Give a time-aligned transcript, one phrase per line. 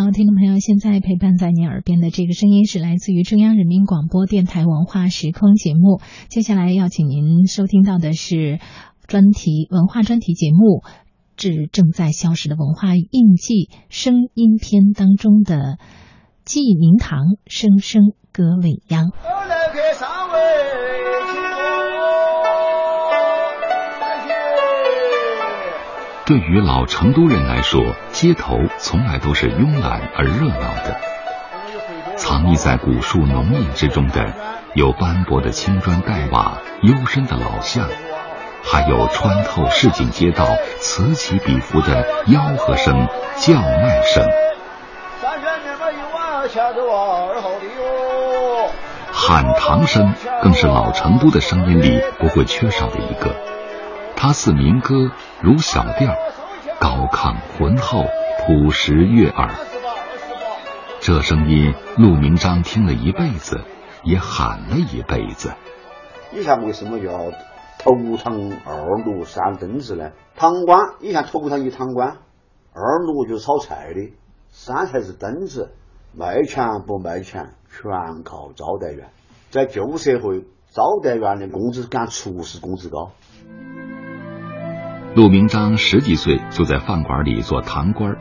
[0.00, 6.00] 好，听众朋友，现在陪伴在您耳边的这个声音是来自于中央人民广播电台文化时空节目。
[6.28, 8.60] 接下来要请您收听到的是
[9.08, 10.82] 专题文化专题节目
[11.34, 13.54] 《致正在消失的文化印记》
[13.88, 15.56] 声音篇当中的
[16.44, 19.06] 《记明堂声声歌未央》。
[26.28, 27.82] 对于老成都人来说，
[28.12, 31.00] 街头从来都是慵懒而热闹的。
[32.18, 34.34] 藏匿在古树浓荫之中的，
[34.74, 37.88] 有斑驳的青砖黛瓦、幽深的老巷，
[38.62, 40.46] 还有穿透市井街道、
[40.78, 44.22] 此起彼伏的吆喝声、叫卖声。
[49.10, 53.34] 喊堂声更是老成都的声音里不会缺少的一个。
[54.20, 56.12] 它似民歌，如小调，
[56.80, 58.02] 高亢浑厚，
[58.40, 59.54] 朴实悦耳。
[60.98, 63.60] 这声音，陆明章听了一辈子，
[64.02, 65.52] 也喊了一辈子。
[66.32, 67.30] 以前为什么叫
[67.78, 70.10] 头堂二路三凳子呢？
[70.34, 72.16] 堂官以前头堂一堂官，
[72.72, 74.14] 二路就是炒菜的，
[74.50, 75.70] 三才是凳子，
[76.12, 79.10] 卖钱不卖钱，全靠招待员。
[79.50, 80.40] 在旧社会，
[80.72, 83.12] 招待员的工资干厨师工资高。
[85.18, 88.16] 陆明章十几岁就在饭馆里做堂倌，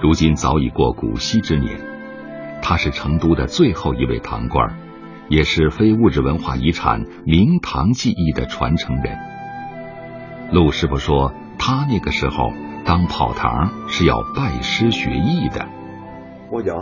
[0.00, 1.78] 如今早已过古稀之年。
[2.62, 4.72] 他是成都的最后一位堂倌，
[5.28, 9.18] 也是非物质文化遗产明堂技艺的传承人。
[10.50, 12.50] 陆师傅说，他那个时候
[12.86, 15.68] 当跑堂是要拜师学艺的。
[16.50, 16.72] 我叫，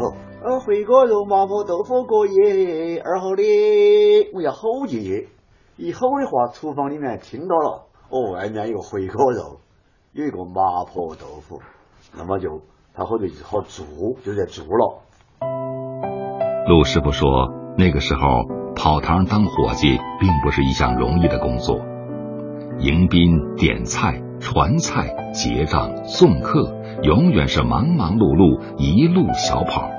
[0.44, 3.42] 呃，回锅肉、麻婆豆腐过夜，二号的，
[4.32, 5.28] 我要吼进去，
[5.76, 7.82] 一吼的话，厨房里面听到了。
[8.08, 9.58] 哦，外面有个回锅肉，
[10.12, 11.60] 有一个麻婆豆腐，
[12.16, 12.62] 那么就
[12.94, 13.84] 他后头就好做，
[14.24, 15.02] 就在做了。
[16.68, 17.28] 陆师傅说，
[17.76, 18.22] 那个时候
[18.76, 21.80] 跑堂当伙计并不是一项容易的工作，
[22.78, 29.90] 迎宾、点菜、传菜、结账、送客，永远是忙忙碌碌，一路小跑。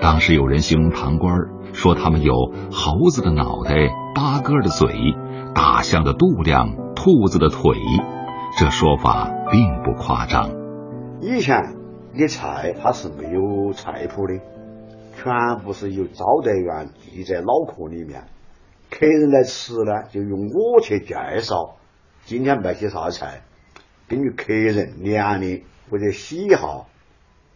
[0.00, 2.34] 当时有人形容堂倌，说他们有
[2.72, 3.72] 猴子的脑袋，
[4.14, 5.14] 八哥的嘴，
[5.54, 6.88] 大象的肚量。
[6.94, 7.78] 兔子的腿，
[8.58, 10.50] 这说法并不夸张。
[11.22, 11.76] 以前
[12.12, 14.34] 的菜它是没有菜谱的，
[15.14, 18.24] 全部是由招待员记在脑壳里面。
[18.90, 21.76] 客人来吃呢，就用我去介绍
[22.24, 23.42] 今天卖些啥菜，
[24.08, 26.88] 根据客人年龄或者喜好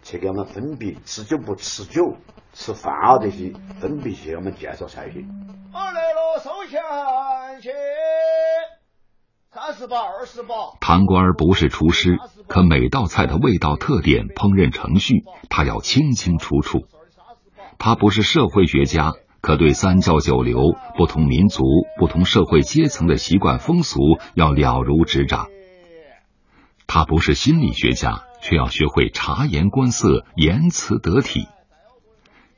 [0.04, 2.14] 去给我们分别吃酒不吃酒、
[2.52, 5.28] 吃饭啊这些分别去给我们介绍菜品。
[6.42, 6.80] 收钱
[7.60, 7.70] 去。
[9.52, 10.54] 三十八，二十八。
[10.80, 16.88] 堂倌不是厨师，可每道菜的味道特点、烹饪程序，他要清清楚楚。
[17.78, 21.62] 他不是社会学家，可对三教九流、不同民族、
[21.96, 24.00] 不同社会阶层的习惯风俗
[24.34, 25.46] 要了如指掌。
[26.88, 31.46] 他不是心理学家，却要学会察言观色、言辞得体。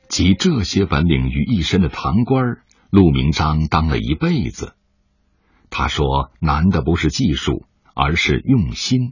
[0.07, 2.59] 集这些本领于一身的堂倌，
[2.89, 4.73] 陆明章当了一辈子。
[5.69, 9.11] 他说：“难的不是技术，而是用心，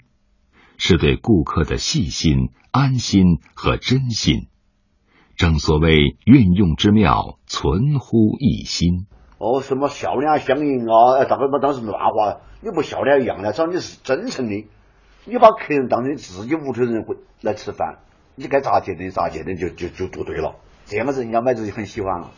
[0.78, 4.48] 是对顾客的细心、安心和真心。
[5.36, 9.08] 正所谓运用之妙，存乎一心。
[9.40, 11.18] 哦，什么笑脸相迎啊？
[11.20, 14.68] 哎，大概把当时乱话，你不笑脸一样的，只要你是真诚的，
[15.26, 17.98] 你把客人当成自己屋头人回来吃饭，
[18.36, 20.56] 你该咋接的咋接的，就就就做对了。
[20.86, 22.32] 这样子，人家买子就很喜欢了。”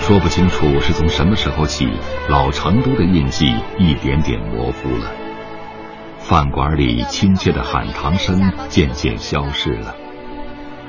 [0.00, 1.88] 说不清楚是从什么时候起，
[2.28, 3.46] 老成都的印记
[3.78, 5.10] 一点点模糊了。
[6.18, 9.96] 饭馆里亲切的喊堂声渐渐消失了，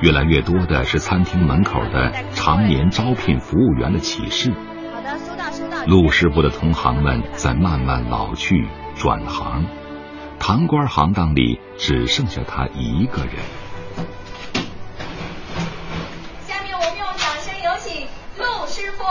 [0.01, 4.53] 越来越多的是餐厅门口的常年招聘服务员的启事。
[4.93, 5.85] 好的，收到收到。
[5.87, 9.65] 陆师傅的同行们在慢慢老去转行。
[10.47, 13.43] 堂官行当里只剩下他一个人。
[16.45, 18.07] 下面我们用掌声有请
[18.37, 19.03] 陆师傅。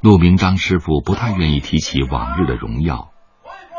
[0.00, 3.12] 陆明章师傅不太愿意提起往日的荣耀，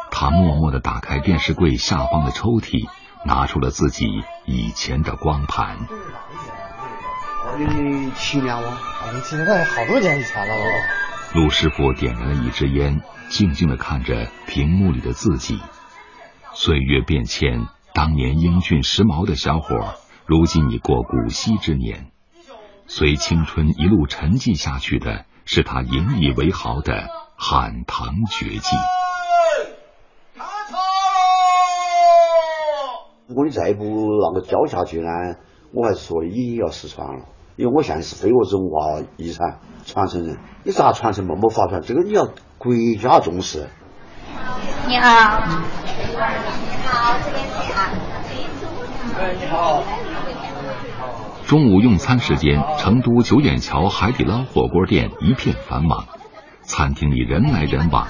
[0.10, 2.88] 他默默的打开电视柜下方的抽屉。
[3.26, 4.06] 拿出了自己
[4.46, 5.78] 以前的光盘。
[7.46, 10.56] 二零零七年哇，二零七年那好多年以前了。
[11.34, 15.60] 陆师傅点燃了一支烟，静静的看着屏幕里的自己，
[16.54, 22.12] 岁月变迁，当年英俊时髦的小伙，如今已过古稀之年。
[22.86, 28.76] 随青春一路沉寂下去的，是他引以为豪的喊堂绝技。
[33.34, 35.10] 如果你再不那个教下去呢，
[35.74, 37.26] 我还是说你要失传了，
[37.56, 41.34] 因为我现在是非物质文化遗产传承人，你咋传承嘛？
[41.42, 42.28] 没法传，这个你要
[42.60, 43.70] 国家重视。
[44.88, 46.16] 你好，你
[46.86, 47.90] 好，这边请啊。
[49.40, 49.82] 你好。
[51.48, 56.06] 中午用餐时间，成都九眼桥海底捞火锅店一片繁忙，
[56.62, 58.06] 餐厅里人来人往。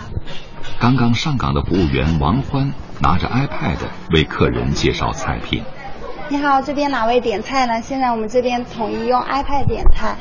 [0.82, 3.80] 刚刚上岗的服务员王欢拿着 iPad
[4.14, 5.62] 为客人介绍菜品。
[6.30, 7.82] 你好，这边哪位点菜呢？
[7.82, 10.16] 现在我们这边统一用 iPad 点菜。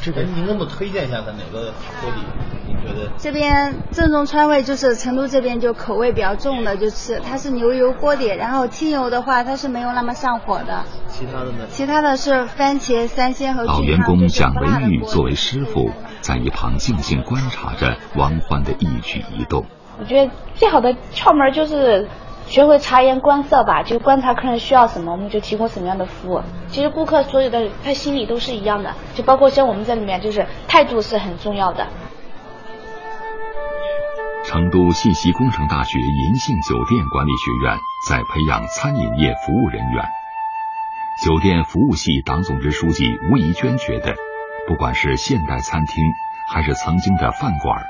[0.00, 2.22] 这边您能不能推荐一下在哪个锅底？
[2.66, 3.12] 您觉得？
[3.18, 10.84] 这边正宗川味就是成都这边就口味比较重的，就是它是牛油锅底，然后清油的话它是没有那么上火的。
[11.08, 11.66] 其他的呢？
[11.68, 15.90] 其他的是番茄、三鲜和老员工蒋文玉作为师傅，
[16.22, 19.66] 在一旁静静观察着王欢的一举一动。
[19.98, 22.08] 我觉得最好的窍门就是。
[22.44, 26.42] 学会察言观色吧，就观察客人需要什么，我们就提供什么样的服务。
[26.66, 31.86] 其实顾客所有的他心里都是一样的，就包括像我们这里面，就是态度是很重要的。
[34.44, 37.78] 成都信息工程大学银杏酒店管理学院
[38.10, 40.04] 在培养餐饮业服务人员。
[41.24, 44.14] 酒店服务系党总支书记吴怡娟觉得，
[44.68, 46.04] 不管是现代餐厅
[46.52, 47.82] 还是曾经的饭馆，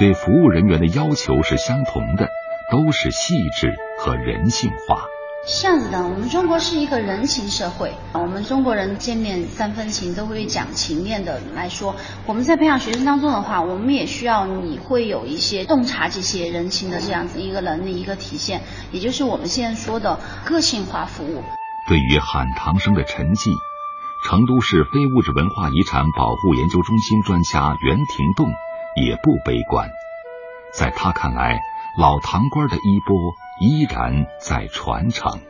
[0.00, 2.28] 对服务人员的要求是相同的。
[2.70, 5.02] 都是细致和人性化。
[5.44, 11.96] 是这样子的，我们中国是一个人情社会，我们中国人见面三分情，都会讲情面的来说。
[12.26, 18.60] 我们在培养学生当中的话，我们也需要你会有一些洞察这些人情的这样子一个能力一个体现，
[18.92, 21.42] 也就是我们现在说的个性化服务。
[21.88, 23.50] 对于喊唐生的沉寂，
[24.28, 28.46] 成都市非物质文化遗产保护研究中心专家袁廷栋
[28.96, 29.90] 也不悲观，
[30.72, 31.60] 在他看来。
[31.98, 35.40] 老唐官的衣钵依然在传承。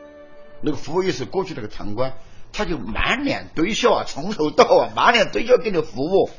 [0.59, 2.13] 那个服务也是过去那个堂官，
[2.51, 6.31] 他就满脸堆笑啊，从头到尾满脸堆笑给你服务。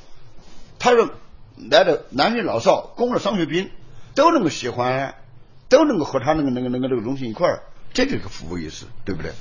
[0.80, 1.08] 他说
[1.70, 3.70] 来的男女老少、工人、商学兵
[4.16, 5.14] 都能够喜欢，
[5.68, 9.32] 都能够和他那个那个那个那个东西一块儿，这就是个服务意识，对不对？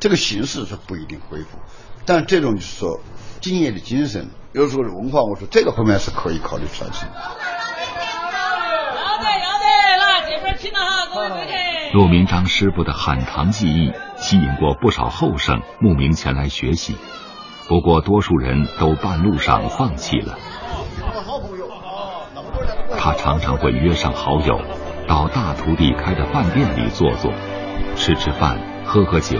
[0.00, 1.58] 这个形式是不一定恢复，
[2.06, 3.00] 但这种就是说
[3.40, 7.08] 敬业的精神，有时候文化，我说这个方面是可以考虑传承。
[11.92, 16.96] 骆明章师傅的喊堂技艺吸引过不少后生慕名前来学习，
[17.66, 20.38] 不过多数人都半路上放弃了。
[22.98, 24.60] 他常常会约上好友，
[25.08, 27.32] 到大徒弟开的饭店里坐坐，
[27.96, 29.38] 吃吃饭，喝喝酒，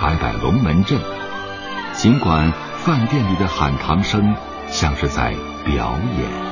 [0.00, 0.98] 摆摆龙门阵。
[1.92, 4.34] 尽管饭店里的喊堂声
[4.68, 5.34] 像是在
[5.64, 6.50] 表演。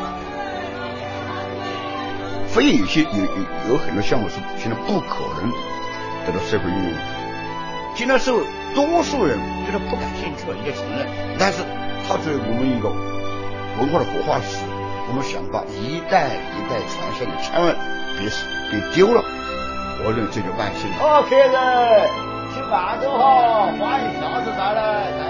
[2.48, 5.50] 所以有些有有有很多项目是现在不可能
[6.26, 6.92] 得到社会应用。
[7.94, 8.30] 现在是
[8.74, 11.06] 多数人觉得不感兴趣的一个承认，
[11.38, 11.62] 但是
[12.06, 12.88] 它作为我们一个
[13.78, 14.64] 文化的活化石，
[15.08, 17.76] 我们想把一代一代传下来，千万
[18.18, 18.30] 别
[18.70, 19.22] 别丢了。
[20.04, 20.92] 我认这就万幸。
[20.94, 22.08] 好，客人，
[22.54, 25.27] 请慢走哈，欢迎下次再来。